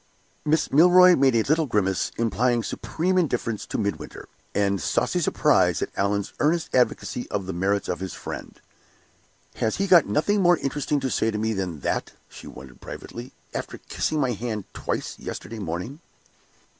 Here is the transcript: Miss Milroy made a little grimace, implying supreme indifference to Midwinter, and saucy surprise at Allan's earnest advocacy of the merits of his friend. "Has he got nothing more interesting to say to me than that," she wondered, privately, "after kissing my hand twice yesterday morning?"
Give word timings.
Miss 0.43 0.71
Milroy 0.71 1.15
made 1.15 1.35
a 1.35 1.43
little 1.43 1.67
grimace, 1.67 2.11
implying 2.17 2.63
supreme 2.63 3.19
indifference 3.19 3.67
to 3.67 3.77
Midwinter, 3.77 4.27
and 4.55 4.81
saucy 4.81 5.19
surprise 5.19 5.79
at 5.83 5.91
Allan's 5.95 6.33
earnest 6.39 6.73
advocacy 6.73 7.29
of 7.29 7.45
the 7.45 7.53
merits 7.53 7.87
of 7.87 7.99
his 7.99 8.15
friend. 8.15 8.59
"Has 9.57 9.75
he 9.75 9.85
got 9.85 10.07
nothing 10.07 10.41
more 10.41 10.57
interesting 10.57 10.99
to 11.01 11.11
say 11.11 11.29
to 11.29 11.37
me 11.37 11.53
than 11.53 11.81
that," 11.81 12.13
she 12.29 12.47
wondered, 12.47 12.81
privately, 12.81 13.31
"after 13.53 13.77
kissing 13.77 14.19
my 14.19 14.31
hand 14.31 14.63
twice 14.73 15.19
yesterday 15.19 15.59
morning?" 15.59 15.99